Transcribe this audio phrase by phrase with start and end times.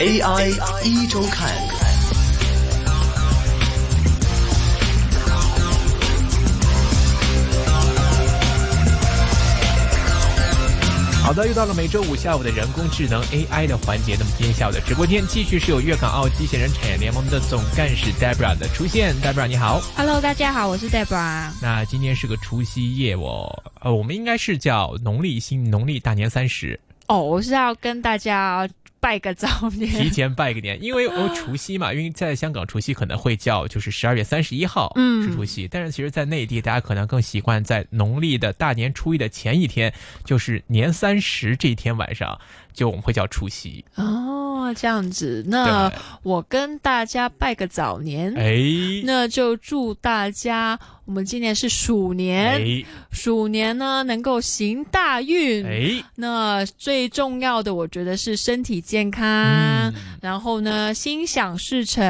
[0.00, 0.50] AI
[0.84, 1.52] 一周看。
[11.20, 14.14] 好的，又到了每周五下午的人工智能 AI 的环节。
[14.16, 19.16] 那么今天下午的直播间继续是有粤港澳机器人产业联盟的总干事 Debra 的出现。
[19.20, 21.50] Debra 你好，Hello，大家好，我是 Debra。
[21.60, 26.78] 那今天是个除夕夜哦，呃，我们应该是叫农历新农历大年三十。
[27.08, 28.68] 哦，我是要跟大家。
[29.00, 39.92] 拜个早年，提前拜个年，因为我除夕嘛，因为在香港除夕可能会叫就是十二月三十一号是除夕，但是其实，在内地大家可能更习惯在农历的大年初一的前一天，
[40.24, 42.40] 就是年三十这一天晚上，
[42.78, 43.84] 就我们会叫除夕。
[43.96, 45.92] 哦，这样子，那
[46.22, 48.56] 我跟大家拜个早年，哎，
[49.02, 50.78] 那就祝大家。
[51.04, 55.64] 我们今年是鼠年，鼠年呢能够行大运。
[55.66, 59.24] 哎，那最重要的，我觉得是身体健康，
[60.20, 62.04] 然后呢心想事成。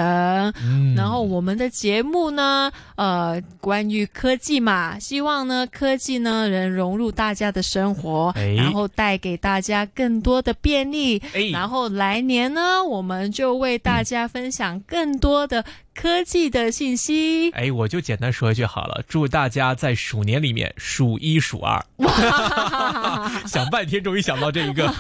[0.60, 11.22] 嗯，然后我们的节目呢，呃，关于科技嘛，希望呢科技呢能融入大家的生活，然后带给大家更多的便利。
[11.52, 15.64] 然后来年呢，我们就为大家分享更多的。
[16.00, 21.84] 科技的信息，哎，我就简单说一句好了，祝大家在鼠年里面数一数二。
[23.48, 24.86] 想半天，终于想到这一个。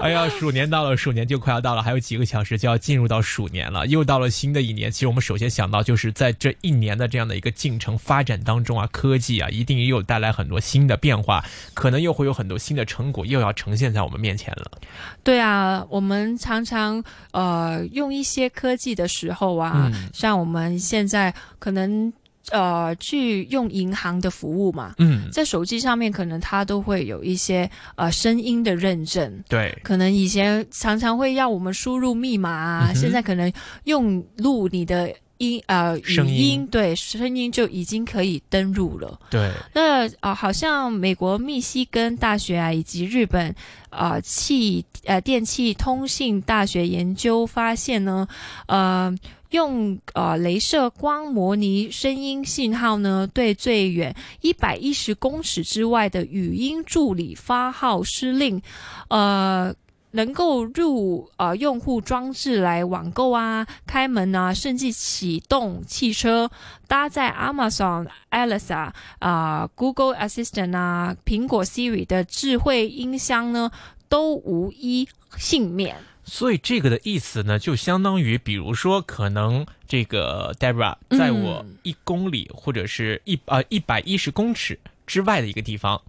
[0.00, 4.90] 哎呀，鼠年到了，鼠年就快要到了，还有几个小时就要进入到鼠年了，又到了新的一年。
[4.90, 14.72] 其实我们首先想到，就是在这一年的这样的一个进程发展当中啊，科技啊，一定又带来很多新的变化，可能又会有很多新的成果又要呈现在我们面前了。
[15.22, 19.03] 对啊，我们常常呃用一些科技的。
[19.04, 22.10] 的时候啊，像我们现在可能
[22.50, 33.52] 呃去用银行的服务嘛，嗯，在手机上面可能它都会有一些呃声音的认证，对，可能以前常常会要我们输入密码啊，现在可能
[33.84, 39.50] 用录你的音呃语音，对，声音就已经可以登录了，对。
[39.72, 43.54] 那啊，好像美国密西根大学啊，以及日本。
[43.94, 48.26] 啊，气呃电气通信大学研究发现呢，
[48.66, 49.14] 呃，
[49.50, 58.60] 用呃镭射光模拟声音信号呢，对最远一百一十公尺之外的语音助理发号施令，
[59.06, 59.72] 呃，
[60.14, 66.50] 能够入呃用户装置来网购啊、开门啊，甚至启动汽车，
[66.88, 73.70] 搭载 Amazon Alexa 啊、Google Assistant 啊、苹果 Siri 的智慧音箱呢。
[74.06, 75.08] 都无一
[75.38, 86.00] 幸免，所以这个的意思呢，就相当于，比如说，可能这个 Debra 在我一公里或者是一呃一百一十公尺之外的一个地方，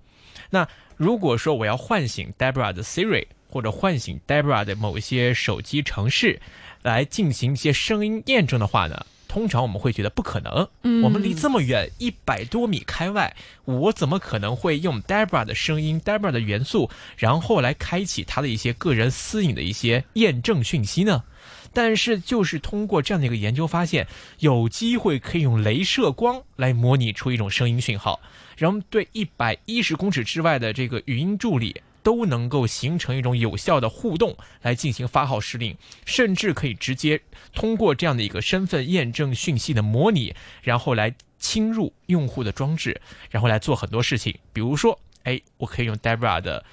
[0.51, 0.67] 那
[0.97, 6.41] 如果说我要唤醒 Debra 的 Siri 或者唤醒 Debra 的某一些手机城市
[6.81, 9.05] 来进行一些声音验证的话呢？
[9.29, 10.67] 通常我们会觉得不可能，
[11.01, 13.33] 我们离这么远一百多米开外，
[13.63, 21.23] 我怎么可能会用 Debra 的声音、Debra 的元素，然后来开启它的一些个人私隐的一些验证讯息呢？
[21.71, 24.05] 但是就是通过这样的一个研究发现，
[24.39, 28.19] 有机会可以用镭射光来模拟出一种声音讯号，
[28.57, 31.81] 然后对一百一十公尺之外的这个语音助理。
[32.05, 37.19] 都能够形成一种有效的互动来进行发号施令，甚至可以直接
[37.51, 43.01] 通过这样的一个身份验证讯息的模拟，然后来侵入用户的装置，
[43.31, 44.37] 然后来做很多事情。
[44.53, 46.63] 比如说，哎，我可以用 Debra 的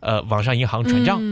[0.00, 1.22] 呃网上银行转账，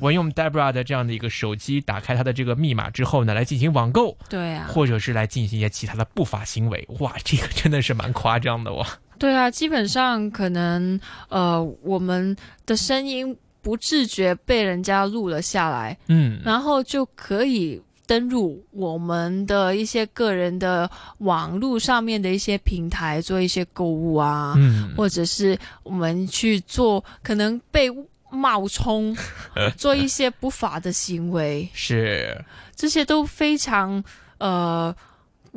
[0.00, 6.86] 我用 Debra 的这样的一个手机打开它的这个密码之后呢，来进行网购，对啊，或者是来进行一些其他的不法行为。
[7.00, 8.86] 哇，这个真的是蛮夸张的哇。
[9.18, 10.98] 对啊，基本上可能
[11.28, 27.90] 呃，我们的声音不自觉被人家录了下来，嗯，然后就可以登入我们的一些个人的网络上面的一些平台做一些购物啊，嗯，或者是我们去做可能被
[28.30, 29.16] 冒充
[29.76, 32.42] 做一些不法的行为，是。
[32.76, 34.02] 这些都非常
[34.38, 34.94] 呃。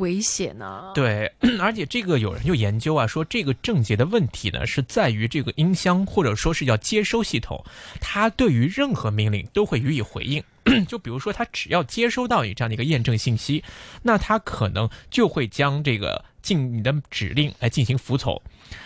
[0.01, 0.91] 危险呢？
[0.93, 7.63] 对，而且这个有人就研究啊，说这个症结的问题呢，是在于这个音箱或者说是叫接收系统，
[8.01, 10.43] 它对于任何命令都会予以回应。
[10.87, 13.63] 就比如说，它只要接收到你这样的一个验证信息，
[14.03, 18.39] 那它可能就会将这个进你的指令来进行服从。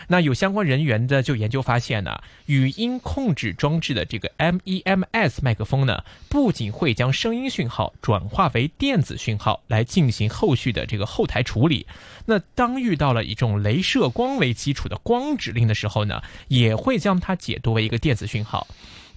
[0.08, 11.88] 那有相关人员的就研究发现呢，语音控制装置的这个 MEMS 麦克风呢，不仅会将声音讯号转化为电子讯号来进行后续的这个后台处理。
[12.26, 18.68] 那当遇到了以这种镭射光为基础的光指令的时候呢，也会将它解读为一个电子讯号。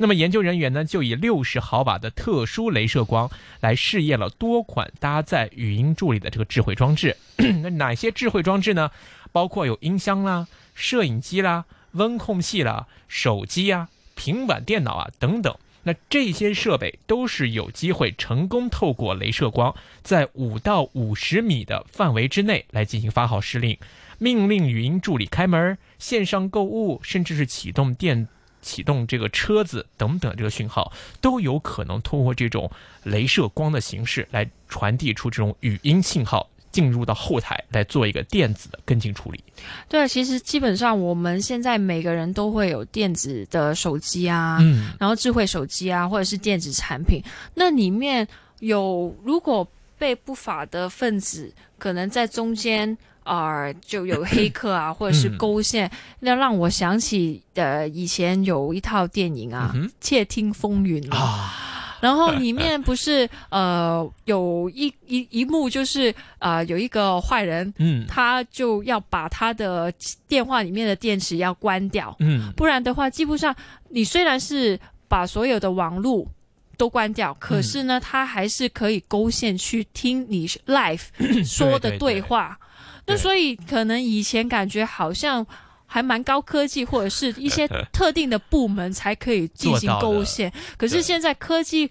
[0.00, 3.28] 那么研究人员呢，就以六十毫瓦的特殊镭射光
[3.60, 7.16] 来试验了多款搭载语音助理的这个智慧装置。
[7.36, 8.90] 那哪些智慧装置呢？
[9.32, 15.56] 包括有音箱啦、摄影机啦、温控器啦、手机啊、平板电脑啊等等。
[15.84, 23.78] 那这些设备都是有机会成功透过镭射光，在五到五十米的范围之内来进行发号施令，
[24.19, 28.28] 命令语音助理开门、线上购物，甚至是启动电。
[28.60, 32.70] 启动这个车子等等，这个讯号都有可能通过这种
[33.04, 39.42] 镭射光的形式来传递出这种语音信号，进入到后台来做一个电子的跟进处理。
[39.88, 47.22] 对，其实基本上我们现在每个人都会有电子的手机啊，嗯，然后智慧手机啊，或者是电子产品，
[47.54, 48.26] 那里面
[48.60, 49.66] 有如果
[49.98, 52.96] 被不法的分子可能在中间。
[53.24, 59.70] 啊，就有黑客啊，或者是勾线，那让我想起呃以前有一套电影啊，
[60.00, 61.67] 《窃听风云》啊，
[62.02, 69.92] 然后里面不是呃有一一一幕就是啊有一个坏人，嗯，他就要把他的
[70.26, 73.54] 电话里面的电池要关掉，嗯，不然的话，基本上
[73.88, 74.78] 你虽然是
[75.08, 76.28] 把所有的网路
[76.76, 81.02] 都关掉，可是呢，他还是可以勾线去听你 live
[81.44, 82.58] 说的对话。
[83.06, 85.44] 那所以可能以前感觉好像
[85.88, 91.90] 还蛮高科技，或者是一些 特定的部门才可以进行勾线，可是现在科技。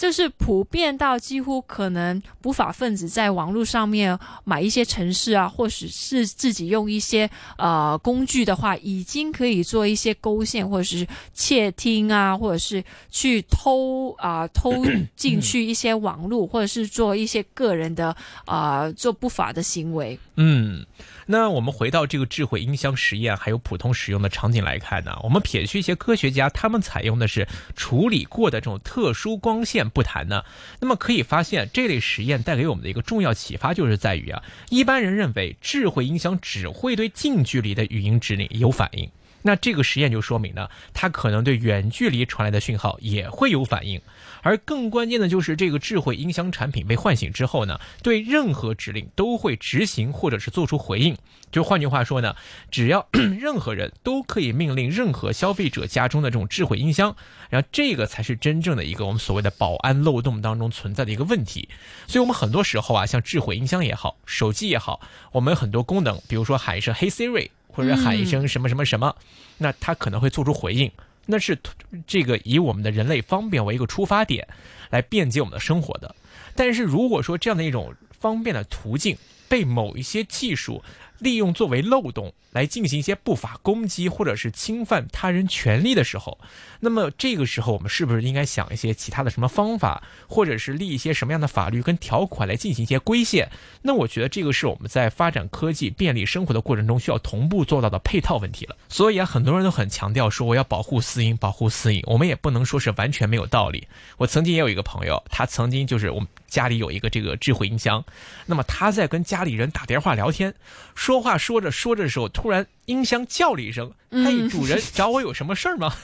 [0.00, 14.72] 就是普遍到几乎可能不法分子在网络上面买一些城市啊，或者是自己用一些呃工具的话，已经可以做一些勾线，或者是窃听啊，或者是去偷啊偷
[15.14, 20.18] 进去一些网络，或者是做一些个人的啊做不法的行为。
[20.36, 20.86] 嗯。
[21.26, 27.46] 那我们回到这个智慧音箱实验，还有普通使用的场景来看呢，我们撇去一些科学家他们采用的是
[27.76, 30.44] 处理过的这种特殊光线不谈呢，
[30.80, 39.10] 那么可以发现这类实验带给我们的一个重要启发就是在于啊，一般人认为智慧音箱只会对近距离的语音指令有反应，
[39.42, 44.00] 那这个实验就说明呢，它可能对远距离传来的讯号也会有反应。
[44.42, 51.16] 而更关键的就是，这个智慧音箱产品被唤醒之后呢，对任何指令都会执行或者是做出回应。
[51.50, 52.36] 就换句话说呢，
[52.70, 57.16] 只要 任何人都可以命令任何消费者家中的这种智慧音箱，
[57.48, 61.68] 然后这个才是真正的一个我们所谓的保安漏洞当中存在的一个问题。
[62.06, 65.00] 所以，我们很多时候啊，像智慧音箱也好，手机也好，
[65.32, 69.16] 我们很多功能，比如说喊一声“嘿 Siri” 或者喊一声什么什么什么，
[69.58, 70.90] 那它可能会做出回应。
[71.30, 71.58] 那是
[72.06, 74.46] 这个以我们的人类方便为一个出发点，
[74.90, 76.14] 来便捷我们的生活的。
[76.54, 79.16] 但是如果说这样的一种方便的途径
[79.48, 80.82] 被某一些技术，
[81.20, 86.38] 利用作为漏洞来进行一些不法攻击或者是侵犯他人权利的时候，
[86.80, 93.48] 那么这个时候我们是不是应该想一些其他的什么方法，或者是立一些什么样的法律跟条款来进行一些规限？
[93.82, 98.76] 那我觉得这个是我们在发展科技便利生活的过程中需要同步做到的配套问题了。
[98.88, 103.86] 所以啊，很多人都很强调说我要保护私隐，保护私隐，我们也不能说是完全没有道理。
[104.16, 108.04] 我曾经也有一个朋友，他曾经就是我们家里有一个这个智慧音箱，
[108.44, 110.52] 那么他在跟家里人打电话聊天，
[110.94, 115.94] 说话说着说着的时候，突然音箱叫了一声：“嘿，主人找我有什么事儿吗？”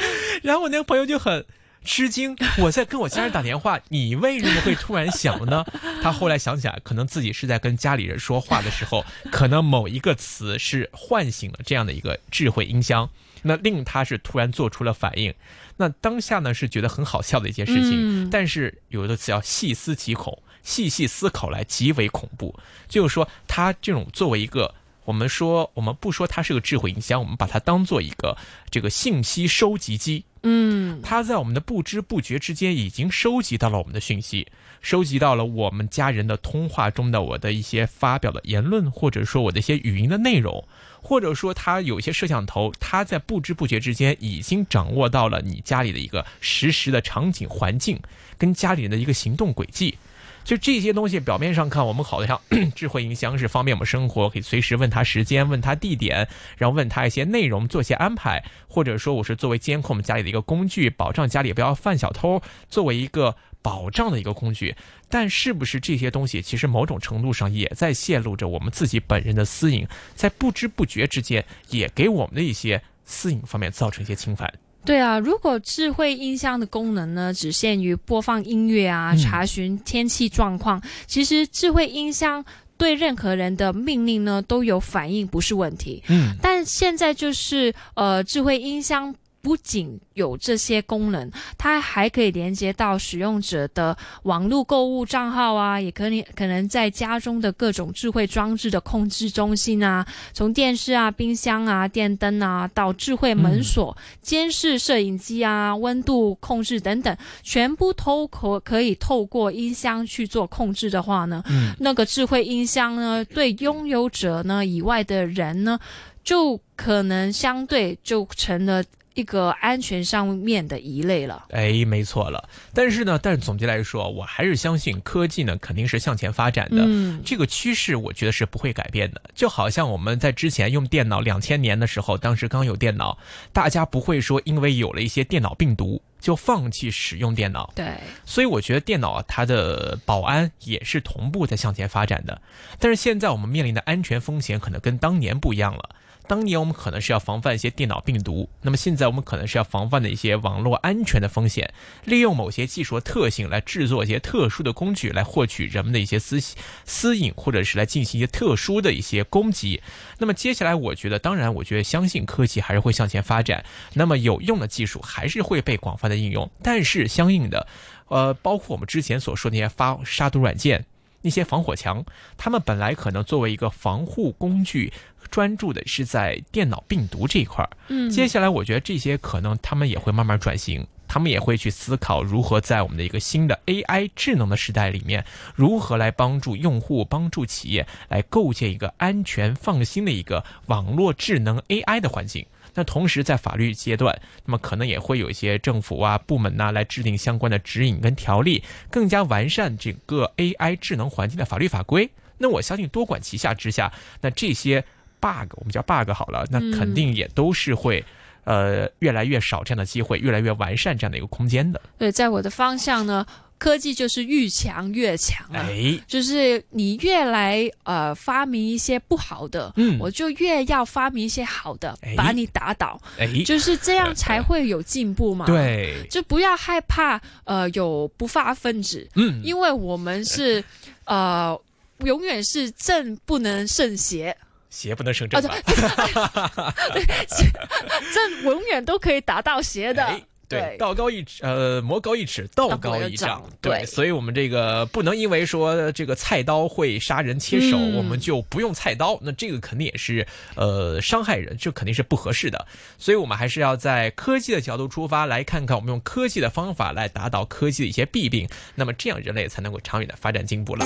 [0.42, 1.44] 然后我那个朋友就很
[1.84, 5.64] 吃惊，我在跟我家人打电话，你为什么会突然响呢？
[6.02, 13.10] 他后来想起来，可能自己是在跟家里人说话的时候，可能某一个词是唤醒了这样的一个智慧音箱，
[13.44, 15.32] 那令他是突然做出了反应。
[15.76, 22.58] 那当下呢是觉得很好笑的一件事情，但是有的词要细思极恐、细细思考来极为恐怖。
[22.88, 24.74] 就是说，他这种作为一个，
[25.04, 28.36] 我们说我们不说它是个智慧音箱，我们把它当做一个
[28.70, 30.24] 这个信息收集机。
[30.46, 34.46] 嗯，他在我们的不知不觉之间已经收集到了我们的讯息，
[34.82, 40.62] 收集到了我们家人的通话中的我的一些发表的言论，或者说我的一些语音的内容。
[41.00, 48.00] 或者说，他有一些摄像头，他在不知不觉之间已经掌握到了你家里的一个实时的场景环境，
[48.38, 49.98] 跟家里人的一个行动轨迹。
[50.44, 52.38] 就这些东西表面上看，我们好像
[52.76, 64.76] 智慧音箱是方便我们生活，可以随时问他时间、问他地点，然后问他一些内容，做一些安排，或者说我是作为监控我们家里的一个工具，保障家里不要犯小偷，作为一个保障的一个工具。
[65.08, 74.52] 但是不是这些东西，其实某种程度上也在泄露着我们自己本人的私隐，在不知不觉之间，也给我们的一些 私隐方面造成一些侵犯。
[74.84, 82.44] 对啊，如果智慧音箱的功能呢，只限于播放音乐啊、查询天气状况，其实智慧音箱
[82.76, 86.02] 对任何人的命令呢都有反应，不是问题。
[86.08, 89.14] 嗯，但现在就是呃，智慧音箱。
[89.44, 115.78] 不仅有这些功能，它还可以连接到使用者的网络购物账号啊，也可以可能在家中的各种智慧装置的控制中心啊，从电视啊、冰箱啊、电灯啊，到智慧门锁、监视摄影机啊、温度控制等等，全部都可可以透过音箱去做控制的话呢，嗯，那个智慧音箱呢，对拥有者呢以外的人呢，
[116.22, 118.82] 就可能相对就成了。
[119.14, 122.48] 一个安全上面的一类了，哎，没错了。
[122.72, 129.22] 但是呢，但是总结来说，我还是相信科技呢肯定是向前发展的，嗯，这个趋势我觉得是不会改变的。
[129.34, 133.16] 就好像我们在之前用电脑两千年的时候，当时刚有电脑，
[133.52, 137.86] 大家不会说因为有了一些电脑病毒就放弃使用电脑，对。
[138.24, 142.42] 所以我觉得电脑它的保安也是同步在向前发展的。
[142.80, 145.90] 但是现在我们面临的安全风险可能跟当年不一样了。
[146.26, 151.72] 当年我们可能是要防范一些电脑病毒，那么现在我们可能是要防范的一些网络安全的风险，
[152.04, 156.40] 利用某些技术的特性来制作一些特殊的工具，来获取人们的一些私
[156.86, 159.82] 私隐，或者是来进行一些特殊的一些攻击。
[160.18, 167.66] 那么接下来，我觉得，当然，我觉得相信科技还是会向前发展，那么有用的技术还是会被广泛的应用，但是相应的，
[168.08, 170.86] 呃，包括我们之前所说的那些发杀毒软件。
[171.26, 172.04] 那些防火墙，
[172.36, 174.92] 他们本来可能作为一个防护工具，
[175.34, 177.70] 专注的是在电脑病毒这一块儿。
[177.88, 185.24] 嗯，接下来我觉得这些可能他们也会慢慢转型，他们也会去思考如何在我们的一个新的 AI 智能的时代里面，
[185.56, 192.46] 如何来帮助用户、帮助企业来构建一个安全放心的一个网络智能 AI 的环境。
[192.76, 202.08] 那同时，在法律阶段，那么可能也会有一些政府啊部门呐来制定相关的指引跟条例，更加完善整个 AI 智能环境的法律法规。
[202.36, 204.84] 那我相信多管齐下之下，那这些
[205.24, 208.04] bug 我们叫 bug 好了，那肯定也都是会
[208.44, 211.80] 呃越来越少这样的机会，越来越完善这样的一个空间的。
[211.96, 213.24] 对，在我的方向呢。
[213.56, 215.64] 科技就是愈强越强啊！
[215.70, 225.46] 哎，就是你越来呃发明一些不好的，嗯，我就越要发明一些好的，把你打倒，哎，就是这样才会有进步嘛。
[225.46, 230.62] 对，就不要害怕呃有不法分子，嗯，因为我们是
[231.04, 231.58] 呃
[232.00, 234.36] 永远是正不能胜邪，
[234.74, 235.48] 邪不能胜正，正
[238.42, 240.20] 永远都可以打到邪的。
[240.46, 243.42] 对，道高一尺，呃，魔高一尺，道高一丈。
[243.62, 249.18] 对，所以，我们这个不能因为说这个菜刀会杀人切手，我们就不用菜刀。
[249.22, 252.66] 那这个肯定也是呃伤害人，这肯定是不合适的。
[252.98, 258.46] 所以我们还是要在科技的角度出发，来看看我们用科技的方法来打倒科技的一些弊病。
[258.74, 260.84] 那么这样人类才能够长远的发展进步了。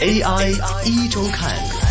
[0.00, 1.89] AI 一周看。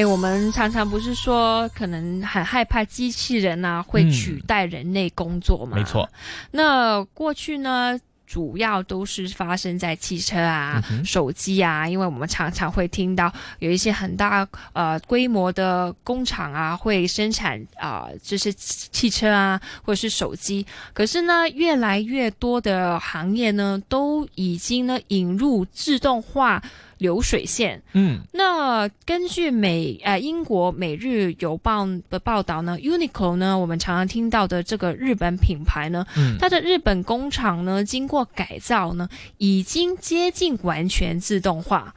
[0.00, 5.76] 哎，我们常常不是说可能很害怕机器人啊会取代人类工作吗？
[5.76, 6.08] 没错。
[6.52, 20.64] 那过去呢，主要都是发生在汽车啊、手机啊，因为我们常常会听到有一些很大呃规模的工厂啊会生产啊，这些汽车啊或者是手机。
[20.94, 26.62] 可是呢，越来越多的行业呢，都已经呢引入自动化。
[27.00, 41.94] 流水线，嗯，那根据美呃英国《每日邮报》的报道呢，Uniqlo 呢，我们常常听到的这个日本品牌呢，嗯，它的日本工厂呢，经过改造呢，已经接近完全自动化，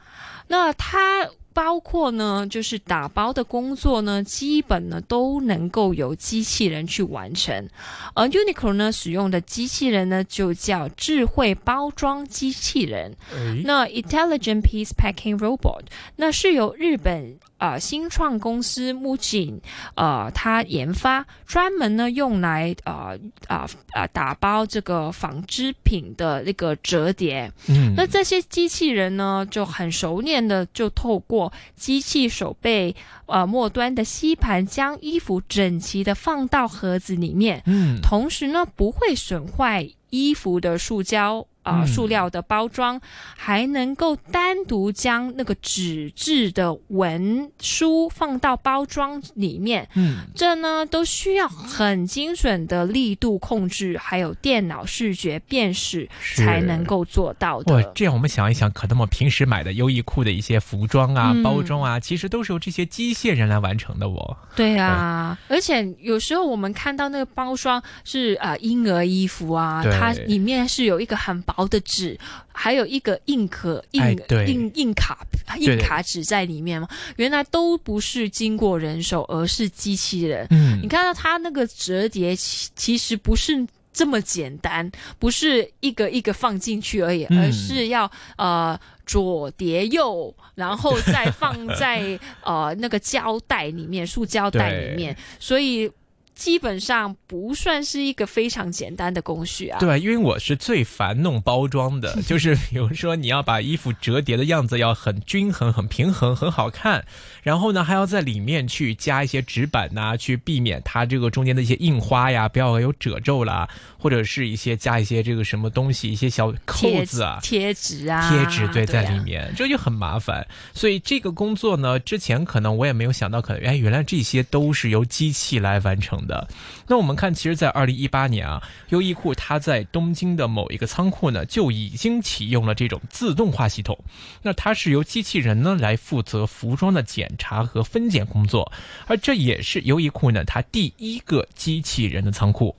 [0.48, 1.28] 那它。
[1.54, 7.68] 包括呢，就是打包的工作呢，基本呢都能够由机器人去完成。
[8.12, 13.14] 而 Uniqlo 呢使用的机器人呢，就叫智慧包装机器人。
[13.62, 15.82] 那 Intelligent Piece Packing Robot，
[16.16, 17.38] 那是由日本。
[17.64, 19.58] 呃新创公司木槿，
[19.94, 23.18] 呃，它研发专门呢用来呃
[23.48, 27.50] 啊啊打包这个纺织品的那个折叠。
[27.68, 32.94] 嗯，那这些机器人呢就很熟练的就透过机器手背
[33.24, 41.46] 呃末端的吸盘，将衣服整齐的放到盒子里面，嗯，同时呢不会损坏衣服的塑胶。
[41.64, 43.00] 啊、嗯塑料的包装
[43.36, 57.92] 还能够单独将那个纸质的文书放到包装里面，嗯，这呢都需要很精准的力度控制，还有电脑视觉辨识才能够做到哇，的。
[57.94, 64.36] 这样我们想一想，可能我们平时买的优衣库的一些服装啊、嗯包装啊，其实都是由这些机械人来完成的哦。
[64.56, 72.18] 对啊，而且有时候我们看到那个包装是呃婴儿衣服啊，它里面是有一个很薄的纸，
[72.52, 75.18] 还有一个硬壳硬、哎硬硬卡
[75.58, 80.46] 硬卡纸在里面嘛，原来都不是经过人手，而是机器人。
[80.50, 80.80] 嗯。
[80.82, 83.66] 你看到它那个折叠，其其实不是。
[83.96, 87.38] 这么简单，不是一个一个放进去而已，嗯。
[87.38, 95.88] 而是要呃左叠右，然后再放在 呃那个胶带里面、塑胶袋里面，所以
[96.34, 99.78] 基本上不算是一个非常简单的工序啊。
[99.78, 107.04] 对，因为我是最烦弄包装的， 就是比如说你要把衣服折叠的样子要很均衡、很平衡、很好看，
[107.44, 117.38] 然后呢还要在里面去加一些纸板呐、去避免它这个中间的一些印花呀，不要有褶皱啦，或者是一些加一些这个什么东西，一些小扣子啊。
[117.42, 120.44] 贴纸啊，贴纸对在啊里面，这就很麻烦。
[120.72, 126.48] 所以这个工作呢，之前可能我也没有想到，可能哎，原来这些都是由机器来完成的。
[126.86, 133.98] 那我们看，其实，在二零一八年啊，优衣库它在东京的某一个仓库呢，就已经启用了这种自动化系统。
[134.40, 138.70] 那它是由机器人呢来负责服装的检查和分拣工作，
[139.06, 142.74] 而这也是优衣库呢它第一个机器人的仓库。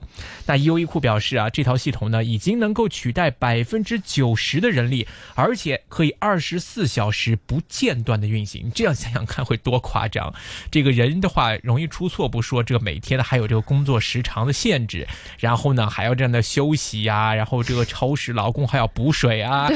[0.46, 8.70] 那优衣库表示啊，这套系统呢已经能够取代百分之九十的人力，而且可以二十四小时不间断的运行。
[8.74, 10.32] 这样想想看会多夸张？
[10.70, 15.06] 这个人的话容易出错不说，这个每天的还有这个工作时长的限制，
[15.38, 19.68] 然后呢还要这样的休息呀、然后这个超时劳工还要补水啊，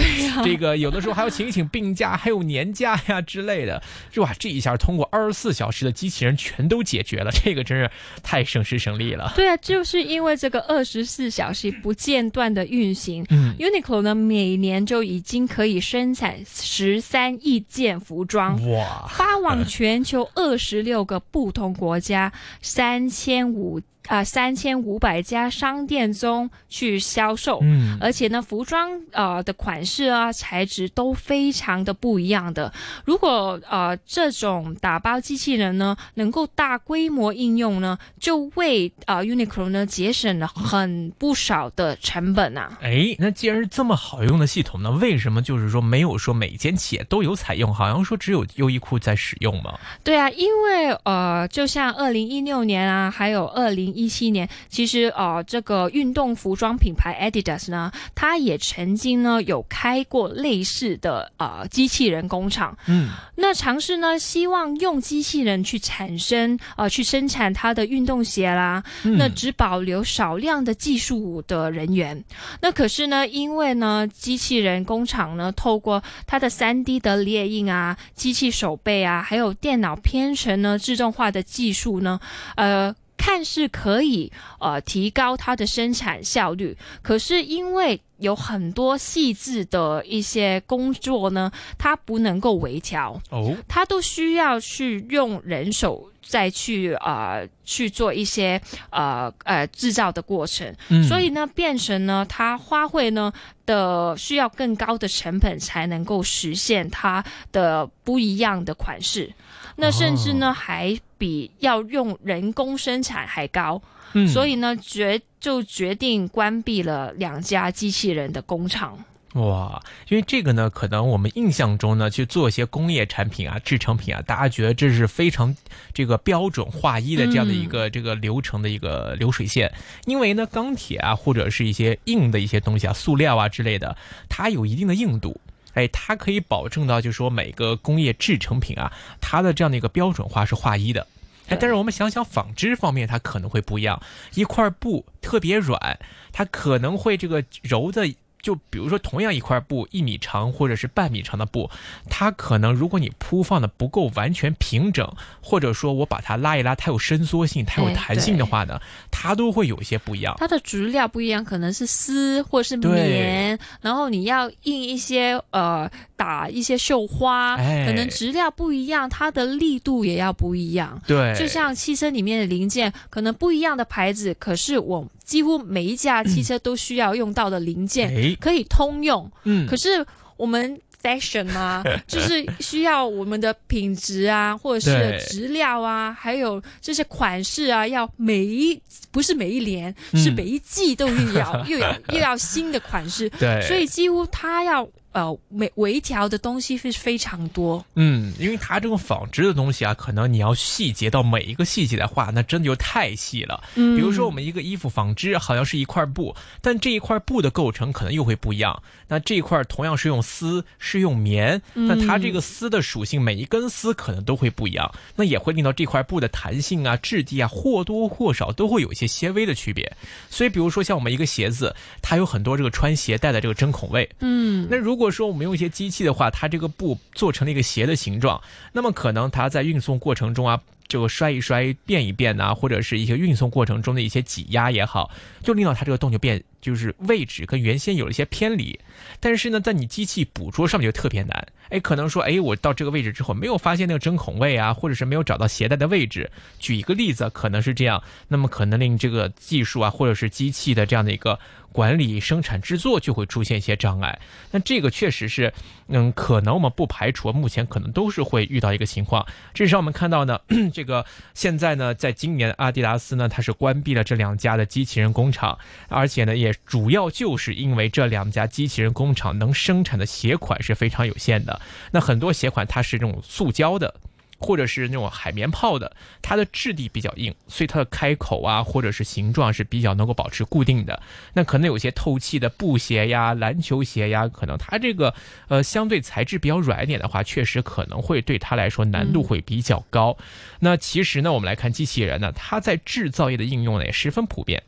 [0.45, 3.83] 这个有的时候还要请一请病假，还有年假呀之类的，
[4.13, 4.33] 是吧？
[4.39, 7.91] 这一下通过二十四小时的机器人全都解决了， 这个真是
[8.23, 9.33] 太省时省力了。
[9.35, 13.25] 对啊，就是因为这个二十四小时不间断的运行。
[13.31, 27.61] 嗯 Uniqlo 呢，每年就已经可以生产十三亿件服装，哇，发往全球二十六个不同国家，三千五啊三千五百家商店中去销售。
[27.62, 32.73] 嗯，而且呢，服装呃的款式啊、材质都非常的不一样的。
[33.04, 42.78] 如果呃这种打包机器人呢能够大规模应用呢，就为呃 Uniqlo 呢节省了很不少的成本啊。
[42.82, 47.73] 哎，那既然是这么好用的系统呢，为什么就是说没有说每间企业都有采用？
[47.73, 49.78] 好像说只有优衣库在使用吗？
[50.02, 62.76] 对啊，因为呃，就像二零一六年啊，还有二零一七年，其实呃，这个运动服装品牌 Adidas 呢，它也曾经呢有开过类似的呃机器人工厂。
[62.87, 72.23] 嗯，那尝试呢，希望用机器人去产生呃去生产它的运动鞋啦，嗯那只保留少量的技术的人员。
[72.61, 82.21] 那可是呢，因为呢，机器人工厂呢，透过它的三 D 的列印啊、机器手背啊，还有电脑编程呢、自动化的技术呢，
[82.57, 82.95] 呃。
[83.21, 101.04] 看似可以呃提高它的生产效率，可是因为有很多细致的一些工作呢，它不能够微调，哦，它都需要去用人手再去呃去做一些呃呃制造的过程，嗯。
[101.04, 103.30] 所以呢，变成呢它花卉呢
[103.67, 109.33] 的需要更高的成本才能够实现它的不一样的款式，
[109.80, 113.80] 那甚至呢、还比要用人工生产还高，
[114.12, 118.99] 嗯所以呢决就决定关闭了两家机器人的工厂。
[119.34, 125.54] 哇，因为这个呢，可能我们印象中呢，去做一些工业产品啊、制成品啊，大家觉得这是非常
[125.95, 129.73] 这个标准化一的这样的一个、这个流程的一个流水线。
[130.04, 133.97] 因为呢，钢铁啊，或者是一些硬的一些东西啊，塑料啊之类的，
[134.28, 135.40] 它有一定的硬度。
[135.75, 141.06] 哎，它可以保证到，就是说每个工业制成品啊，它的这样的一个标准化是划一的。
[141.49, 144.00] 哎，但是我们想想纺织方面，它可能会不一样。
[144.35, 145.99] 一块布特别软，
[146.33, 148.06] 它可能会这个揉的
[148.43, 151.71] 就比如说同样一块布一米长或者是半米长的布，
[152.09, 155.11] 它可能如果你铺放的不够完全平整，
[155.43, 160.35] 或者说我把它拉一拉，它有伸缩性，它有弹性的话呢，它都会有一些不一样。
[160.39, 171.00] 它的质料不一样，可能是丝或者是棉，然后你要印一些呃打一些绣花，可能质量不一样，它的力度也要不一样。
[171.06, 175.06] 对，就像汽车里面的零件，可能不一样的牌子，可是我。
[175.25, 179.30] 几乎每一架汽车都需要用到的零件，可以通用。
[179.45, 180.04] 嗯，可是
[180.37, 188.76] 我们 fashion 啊， 就是需要我们的品质啊，或者是质量啊，还有这些款式啊，要每一
[189.13, 193.30] 不是每一年，是每一季都要 又要又要新的款式。
[193.30, 194.85] 对，所以几乎它要。
[195.13, 197.85] 呃，每微调的东西是非常多。
[197.95, 203.63] 嗯，因为它这个纺织的东西啊，可能你要细节到每一个细节的话，那真的就太细了。
[203.75, 208.81] 嗯，比如说我们一个衣服纺织，好像是一块布，但这一块布的构成可能又会不一样。
[209.09, 219.91] 那这一块同样是用丝，是用棉，那它这个丝的属性，每一根丝可能都会不一样，那也会令到这块布的弹性啊、质地啊，或多或少都会有一些些微的区别。
[220.29, 224.09] 所以，比如说像我们一个鞋子，它有很多这个穿鞋带的这个针孔位。
[224.21, 228.39] 嗯，那如果如如果说我们用一些机器的话，它这个布做成了一个鞋的形状，
[228.71, 235.10] 那么可能它在运送过程中啊，这个摔一摔、变一变呐，或者是一些运送过程中的一些挤压也好，
[235.43, 238.78] 就令到它这个洞就变，就是位置跟原先有了一些偏离。
[239.21, 241.49] 但是呢，在你机器捕捉上面就特别难。
[241.71, 246.30] 哎，可能说，哎，我到这个位置之后没有发现那个针孔位啊，或者是没有找到鞋带的位置。
[246.58, 251.39] 举一个例子，可能是这样，那么可能令这个技术啊，或者是机器的这样的一个。
[251.73, 254.19] 管理生产制作就会出现一些障碍，
[254.50, 255.52] 那这个确实是，
[255.89, 259.25] 嗯，可能我们不排除目前可能都是会遇到一个情况。
[259.54, 260.41] 至少我们看到呢，
[260.75, 261.04] 这个
[261.35, 265.56] 现在呢，在今年阿迪达斯呢，它是关闭了这两家的机器人工厂，
[265.89, 271.61] 而且呢，也主要就是因为这两家机器人工厂能生产的鞋款是非常有限的，
[271.93, 273.95] 那很多鞋款它是这种塑胶的。
[274.41, 281.00] 或者是那种海绵泡的，它的质地比较硬，所以它的开口啊，或者是形状是比较能够保持固定的。
[281.35, 285.15] 那可能有些透气的布鞋呀、篮球鞋呀，可能它这个
[285.49, 290.17] 呃相对材质比较软一点的话，确实可能会对它来说难度会比较高。
[290.59, 294.63] 那其实呢，我们来看机器人呢，它在制造业的应用呢也十分普遍。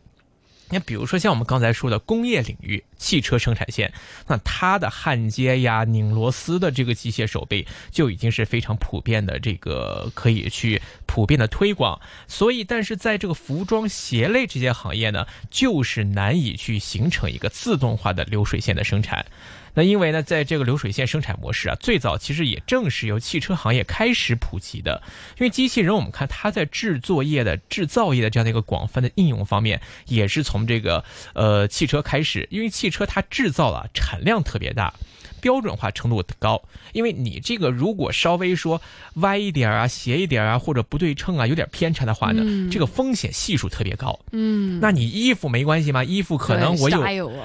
[0.73, 3.93] 你，比如说像我们刚才说的工业领域，汽车生产线，
[4.27, 12.01] 那它的焊接呀、拧螺丝的这个机械手臂就已经是非常普遍的，这个可以去普遍的推广。
[12.27, 19.27] 所以，但是在这个服装鞋类这些行业呢，就是难以去形成一个自动化的流水线的生产。
[19.75, 25.03] 那因为呢，在这个流水线生产模式啊，最早其实也正是由汽车行业开始普及的。
[25.39, 31.05] 因为机器人，我们看它在制作业的制造业的这样的一个广泛的应用方面，也是从这个
[31.35, 32.47] 呃汽车开始。
[32.51, 34.93] 因为汽车它制造了产量特别大。
[35.43, 38.81] 标准化程度高，因为你这个如果稍微说
[39.15, 44.19] 歪一点啊、斜一点啊，或者不对称啊，有点偏差的话呢，这个风险系数特别高。
[44.31, 46.05] 嗯，那你衣服没关系吗？
[46.05, 47.03] 衣服可能我有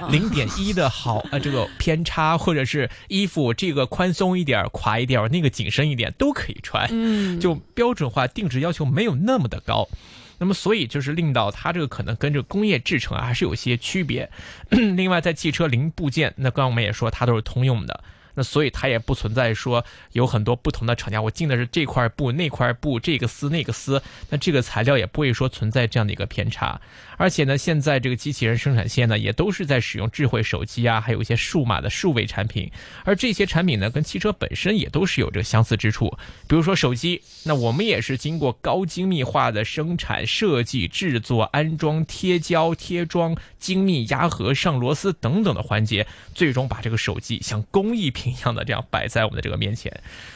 [0.09, 6.87] 零点一的好 呃这个偏差，或者是衣服这个宽松一点、垮一点，那个紧身一点都可以穿。
[6.91, 9.89] 嗯，就标准化定制要求没有那么的高。
[10.39, 14.29] 那么，所以就是令到它这个可能跟这个工业制成啊还是有些区别。
[14.69, 18.03] 另外，在汽车零部件，那刚刚我们也说它都是通用的。
[18.37, 26.79] 那所以它也不存在说有很多不同的厂家，我进的是这块布、那块布、这个丝、那个丝，那这个材料也不会说存在这样的一个偏差。
[27.17, 32.71] 而且呢，现在这个机器人生产线呢，也都是在使用智慧手机啊，还有一些数码的数位产品。
[33.03, 36.15] 而这些产品呢，跟汽车本身也都是有着相似之处。
[36.47, 48.26] 比如说手机，那我们也是经过高精密化的生产、设计、制作、安装、贴胶、贴装、精密压合、上螺丝等等的环节，最终把这个手机像工艺品。
[48.27, 49.91] 一样的这样摆在我们的这个面前，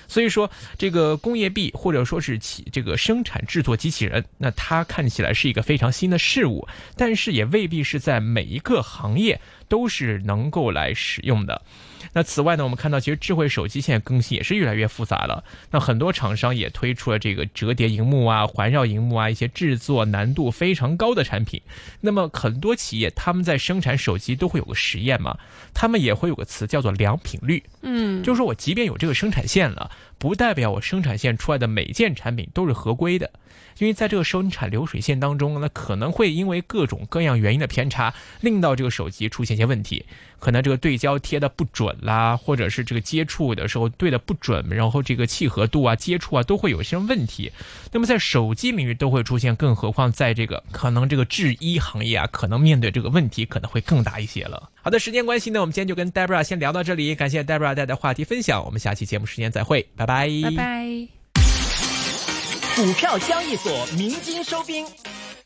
[0.07, 9.39] 所以说这个工业币或者说是起这个生产制作机器人，那它看起来是一个非常新的事物，但是也未必是在每一个行业
[9.71, 11.61] 都是能够来使用的。
[12.11, 15.45] 那此外呢，我们看到其实智慧手机现在更新也是越来越复杂了。
[15.71, 21.61] 那很多厂商也推出了这个折叠荧幕啊、环绕荧幕啊一些制作难度非常高的产品。
[22.01, 25.37] 那么很多企业他们在生产手机都会有个实验嘛，
[25.73, 27.63] 他们也会有个词叫做良品率。
[27.81, 29.89] 嗯，就是说我即便有这个生产线了，
[30.21, 33.31] 不代表我生产线出来的每件产品都是合规的。
[33.79, 40.05] 因为在这个生产流水线当中，那可能会因为各种各样原因的偏差，令到这个手机出现一些问题。
[40.37, 47.51] 可能这个对焦贴的不准啦，或者是这个接触的时候对的不准，然后这个契合度啊、接触啊都会有一些问题。
[47.91, 54.69] 那么在手机领域都会出现，更何况在这个可能这个制衣行业啊，可能面对这个问题可能会更大一些了。
[54.83, 61.07] 好的，时间关系呢，我们今天就跟 Debra 先聊到这里，感谢 Debra 带的话题分享，我们下期节目时间再会，拜拜，拜拜。
[62.75, 64.87] 股票交易所鸣金收兵，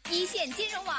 [0.10, 0.96] 一线金融网。